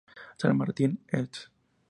San 0.35 0.57
Martín: 0.57 0.97
Est. 1.11 1.33